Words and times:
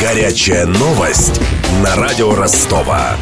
Горячая 0.00 0.64
новость 0.64 1.40
на 1.82 1.96
радио 1.96 2.32
Ростова. 2.32 3.16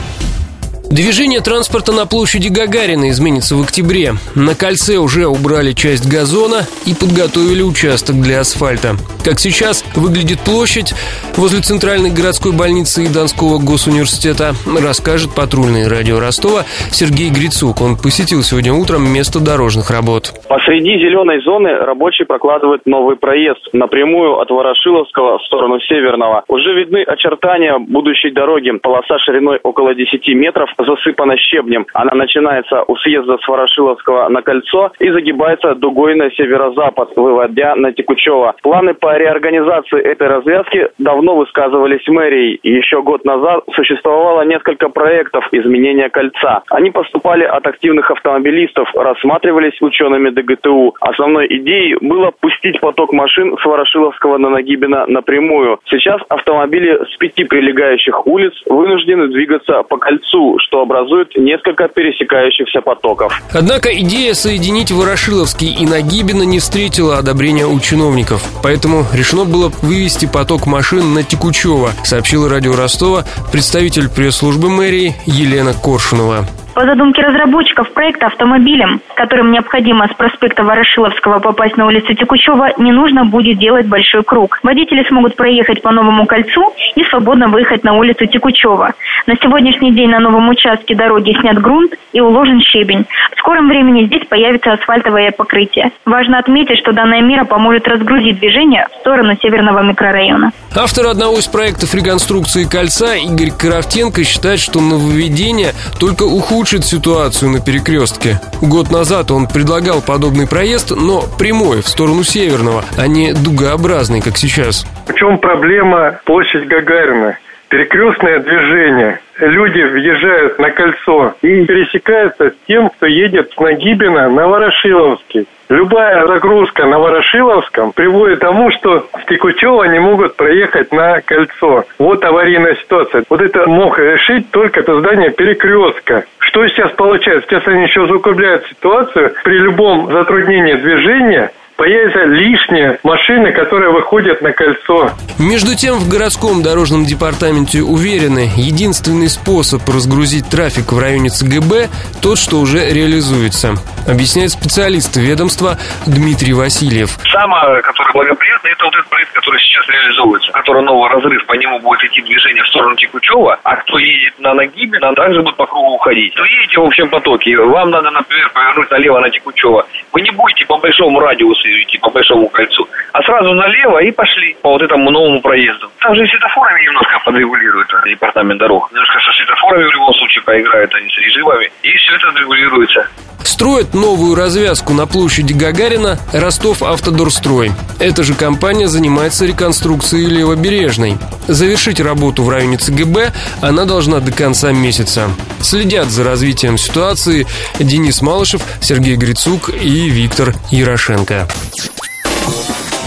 Движение 0.91 1.41
транспорта 1.41 1.91
на 1.91 2.07
площади 2.07 2.47
Гагарина 2.47 3.11
изменится 3.11 3.57
в 3.57 3.63
октябре. 3.63 4.13
На 4.37 4.55
кольце 4.55 4.99
уже 4.99 5.27
убрали 5.27 5.73
часть 5.73 6.07
газона 6.07 6.63
и 6.87 6.95
подготовили 6.95 7.63
участок 7.63 8.23
для 8.23 8.41
асфальта. 8.41 8.95
Как 9.25 9.41
сейчас 9.41 9.83
выглядит 9.97 10.39
площадь 10.47 10.95
возле 11.35 11.59
центральной 11.61 12.15
городской 12.15 12.53
больницы 12.55 13.03
и 13.03 13.13
Донского 13.13 13.59
госуниверситета, 13.59 14.55
расскажет 14.63 15.35
патрульный 15.35 15.89
радио 15.91 16.21
Ростова 16.21 16.63
Сергей 16.95 17.31
Грицук. 17.35 17.83
Он 17.83 17.99
посетил 17.99 18.47
сегодня 18.47 18.73
утром 18.73 19.03
место 19.03 19.43
дорожных 19.43 19.91
работ. 19.91 20.31
Посреди 20.47 21.03
зеленой 21.03 21.43
зоны 21.43 21.75
рабочие 21.83 22.27
прокладывают 22.27 22.87
новый 22.87 23.17
проезд 23.17 23.59
напрямую 23.73 24.39
от 24.39 24.51
Ворошиловского 24.51 25.39
в 25.39 25.43
сторону 25.43 25.81
Северного. 25.81 26.45
Уже 26.47 26.73
видны 26.79 27.03
очертания 27.03 27.77
будущей 27.79 28.31
дороги. 28.31 28.71
Полоса 28.79 29.19
шириной 29.19 29.59
около 29.65 29.95
10 29.97 30.23
метров 30.29 30.71
засыпана 30.79 31.37
щебнем. 31.37 31.87
Она 31.95 32.13
начинается 32.15 32.83
у 32.87 32.97
съезда 32.97 33.39
с 33.39 33.49
Ворошиловского 33.49 34.29
на 34.29 34.43
кольцо 34.43 34.93
и 34.99 35.11
загибается 35.11 35.75
дугой 35.75 36.15
на 36.15 36.31
северо-запад, 36.31 37.11
выводя 37.17 37.75
на 37.77 37.93
Текучево. 37.93 38.55
Планы 38.63 38.95
по 38.95 39.17
реорганизации 39.17 40.01
этой 40.01 40.29
развязки 40.29 40.89
давно 40.99 41.37
высказывались 41.37 42.07
мэрией. 42.09 42.59
Еще 42.63 43.03
год 43.03 43.25
назад 43.25 43.65
существовало 43.75 44.43
несколько 44.43 44.89
проектов 44.89 45.49
изменения 45.53 46.09
кольца. 46.09 46.63
Они 46.71 46.91
поступали 46.91 47.45
от 47.45 47.67
активных 47.67 48.11
автомобилистов, 48.11 48.89
рассматривались 48.95 49.81
учеными 49.81 50.31
ДГТУ. 50.31 50.95
Основной 51.01 51.47
идеей 51.47 51.97
было 52.01 52.31
пустить 52.41 52.81
поток 52.81 53.13
машин 53.13 53.57
с 53.59 53.65
Ворошиловского 53.65 54.39
на 54.39 54.51
Нагибина 54.51 55.07
напрямую. 55.07 55.79
Сейчас 55.87 56.21
автомобили 56.29 56.99
с 57.13 57.17
пяти 57.17 57.45
прилегающих 57.45 58.27
улиц 58.27 58.53
вынуждены 58.67 59.29
двигаться 59.29 59.83
по 59.83 59.97
кольцу, 59.99 60.59
что 60.67 60.83
образует 60.83 61.29
несколько 61.37 61.89
пересекающихся 61.89 62.81
потоков. 62.81 63.33
Однако 63.53 63.89
идея 64.01 64.35
соединить 64.35 64.91
Ворошиловский 64.91 65.73
и 65.73 65.87
Нагибина 65.87 66.43
не 66.43 66.59
встретила 66.59 67.19
одобрения 67.19 67.67
у 67.67 67.79
чиновников. 67.81 68.43
Поэтому 68.63 69.05
решено 69.13 69.45
было 69.45 69.71
вывести 69.83 70.27
поток 70.27 70.67
машин 70.67 71.15
на 71.15 71.23
Текучево, 71.23 71.91
сообщила 72.05 72.49
радио 72.49 72.75
Ростова 72.75 73.25
представитель 73.53 74.09
пресс-службы 74.09 74.69
мэрии 74.69 75.15
Елена 75.27 75.73
Коршунова. 75.73 76.47
По 76.77 76.85
задумке 76.85 77.23
разработчиков 77.23 77.91
проекта 77.93 78.27
автомобилям, 78.27 79.01
которым 79.15 79.51
необходимо 79.51 80.07
с 80.09 80.15
проспекта 80.15 80.63
Ворошиловского 80.63 81.39
попасть 81.39 81.79
на 81.79 81.87
улицу 81.87 82.13
Текучева, 82.13 82.69
не 82.77 82.93
нужно 82.93 83.25
будет 83.25 83.59
делать 83.59 83.87
большой 83.87 84.23
круг. 84.23 84.59
Водители 84.63 85.03
смогут 85.09 85.37
проехать 85.37 85.81
по 85.81 85.91
новому 85.91 86.27
кольцу 86.27 86.75
и 86.95 87.03
свободно 87.05 87.49
выехать 87.49 87.83
на 87.83 87.95
улицу 87.95 88.27
Текучева. 88.27 88.93
На 89.27 89.37
сегодняшний 89.37 89.91
день 89.93 90.11
на 90.11 90.21
новом 90.21 90.51
участке 90.51 90.95
дороги 90.95 91.35
снят 91.41 91.59
грунт 91.59 91.95
и 92.13 92.21
уложен 92.21 92.61
щебень. 92.61 93.07
В 93.35 93.39
скором 93.39 93.69
времени 93.69 94.05
здесь 94.05 94.27
появится 94.29 94.75
асфальтовое 94.75 95.31
покрытие. 95.31 95.93
Важно 96.05 96.39
отметить, 96.39 96.77
что 96.77 96.93
данная 96.93 97.23
мера 97.23 97.47
поможет 97.47 97.89
разгрузить 97.89 98.39
движение 98.39 98.87
в 98.93 99.01
сторону 99.01 99.35
северного 99.41 99.81
микрорайона. 99.83 100.53
Автор 100.77 101.07
одного 101.07 101.39
из 101.39 101.47
проектов 101.47 101.95
реконструкции 101.95 102.65
кольца 102.65 103.15
Игорь 103.15 103.51
Крафтенко 103.51 104.23
считает, 104.25 104.61
что 104.61 104.83
нововведение 104.83 105.73
только 105.99 106.25
ухудшит 106.25 106.66
улучшит 106.67 106.85
ситуацию 106.85 107.53
на 107.53 107.61
перекрестке. 107.65 108.41
Год 108.61 108.91
назад 108.91 109.31
он 109.31 109.47
предлагал 109.47 110.03
подобный 110.03 110.49
проезд, 110.49 110.91
но 110.91 111.23
прямой, 111.39 111.77
в 111.81 111.87
сторону 111.87 112.25
Северного, 112.25 112.83
а 112.99 113.07
не 113.07 113.33
дугообразный, 113.33 114.21
как 114.21 114.37
сейчас. 114.37 114.85
В 115.07 115.15
чем 115.15 115.39
проблема 115.39 116.19
площадь 116.25 116.67
Гагарина? 116.67 117.39
Перекрестное 117.69 118.41
движение. 118.41 119.21
Люди 119.39 119.81
въезжают 119.81 120.59
на 120.59 120.71
кольцо 120.71 121.35
и 121.43 121.65
пересекаются 121.67 122.51
с 122.51 122.55
тем, 122.67 122.91
кто 122.91 123.07
едет 123.07 123.53
с 123.53 123.61
Нагибина 123.61 124.29
на 124.29 124.49
Ворошиловский. 124.49 125.47
Любая 125.69 126.27
загрузка 126.27 126.87
на 126.87 126.99
Ворошиловском 127.01 127.93
приводит 127.93 128.39
к 128.39 128.43
тому, 128.43 128.71
что 128.71 129.09
в 129.13 129.27
Текучево 129.29 129.85
не 129.85 129.99
могут 129.99 130.37
проехать 130.37 130.93
на 130.93 131.21
кольцо. 131.21 131.85
Вот 131.99 132.25
аварийная 132.25 132.77
ситуация. 132.77 133.25
Вот 133.29 133.41
это 133.41 133.67
мог 133.69 133.99
решить 133.99 134.51
только 134.53 134.83
создание 134.85 135.31
перекрестка. 135.31 136.25
Что 136.57 136.67
сейчас 136.69 136.91
получается? 136.93 137.47
Сейчас 137.51 137.69
они 137.69 137.83
еще 137.83 138.07
закругляют 138.07 138.67
ситуацию. 138.69 139.35
При 139.45 139.59
любом 139.59 140.11
затруднении 140.11 140.73
движения 140.73 141.53
появятся 141.77 142.25
лишние 142.25 142.99
машины, 143.03 143.53
которые 143.53 143.91
выходят 143.91 144.41
на 144.43 144.53
кольцо. 144.53 145.13
Между 145.39 145.77
тем, 145.77 145.97
в 145.97 146.09
городском 146.09 146.63
дорожном 146.63 147.05
департаменте 147.05 147.83
уверены, 147.83 148.51
единственный 148.57 149.29
способ 149.29 149.87
разгрузить 149.89 150.49
трафик 150.49 150.93
в 150.93 150.99
районе 150.99 151.29
ЦГБ– 151.29 151.89
тот, 152.23 152.39
что 152.39 152.57
уже 152.57 152.79
реализуется. 152.79 153.75
Объясняет 154.09 154.51
специалист 154.51 155.17
ведомства 155.17 155.77
Дмитрий 156.07 156.55
Васильев. 156.55 157.19
Самое, 157.31 157.83
которое 157.83 158.13
благоприятно, 158.13 158.69
это 158.69 158.85
вот 158.85 158.95
этот 158.95 159.09
проект, 159.09 159.33
который 159.33 159.61
сейчас 159.61 159.87
реализуется, 159.89 160.53
который 160.53 160.83
новый 160.83 161.11
разрыв, 161.11 161.45
по 161.47 161.55
нему 161.55 161.79
будет 161.81 162.03
идти 162.05 162.23
движение 162.23 162.63
в 162.63 162.69
сторону 162.69 162.97
Текучева, 162.97 163.59
а 163.63 163.77
кто 163.77 163.99
едет 163.99 164.39
на 164.39 164.55
Нагибина, 164.55 165.15
также 165.15 165.43
будет 165.43 165.57
по 165.57 165.67
кругу 165.67 165.95
уходить. 165.95 166.35
Вы 166.39 166.49
едете 166.49 166.81
в 166.81 166.85
общем 166.85 167.09
потоке, 167.11 167.57
вам 167.59 167.91
надо, 167.91 168.11
например, 168.11 168.51
повернуть 168.55 168.91
налево 168.91 169.21
на 169.21 169.31
Текучева. 169.31 169.87
Вы 170.13 170.23
не 170.23 170.31
будете 170.31 170.65
по 170.67 170.79
большому 170.79 171.21
радиусу 171.21 171.66
идти 171.67 171.99
по 171.99 172.11
Большому 172.11 172.49
кольцу, 172.49 172.89
а 173.13 173.23
сразу 173.23 173.53
налево 173.53 173.99
и 174.03 174.11
пошли 174.11 174.57
по 174.63 174.71
вот 174.71 174.83
этому 174.83 175.11
новому 175.11 175.41
проезду. 175.41 175.91
Там 176.01 176.15
же 176.15 176.27
светофорами 176.27 176.83
немножко 176.85 177.19
подрегулирует 177.25 177.89
департамент 178.07 178.61
дорог. 178.61 178.91
Немножко 178.93 179.19
со 179.21 179.33
светофорами 179.33 179.85
в 179.85 179.93
любом 179.93 180.15
случае 180.15 180.45
поиграют 180.45 180.95
они 180.95 181.09
с 181.09 181.19
режимами, 181.19 181.71
и 181.83 181.93
все 181.93 182.15
это 182.15 182.29
регулируется. 182.39 183.09
Строит 183.47 183.95
новую 183.95 184.35
развязку 184.35 184.93
на 184.93 185.07
площади 185.07 185.53
Гагарина 185.53 186.19
Ростов 186.33 186.83
Автодорстрой. 186.83 187.73
Эта 188.01 188.25
же 188.25 188.35
компания 188.35 188.89
занимается 188.89 189.47
реконструкцией 189.47 190.27
Левобережной. 190.27 191.17
Завершить 191.47 192.01
работу 192.01 192.43
в 192.43 192.51
районе 192.51 192.77
ЦГБ 192.77 193.33
она 193.61 193.85
должна 193.85 194.19
до 194.19 194.33
конца 194.33 194.73
месяца. 194.73 195.31
Следят 195.63 196.11
за 196.11 196.25
развитием 196.25 196.77
ситуации 196.77 197.47
Денис 197.79 198.21
Малышев, 198.21 198.63
Сергей 198.81 199.15
Грицук 199.15 199.71
и 199.71 200.09
Виктор 200.09 200.55
Ярошенко. 200.71 201.49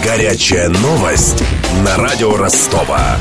Горячая 0.03 0.69
новость 0.69 1.43
на 1.83 1.97
радио 1.97 2.37
Ростова. 2.37 3.17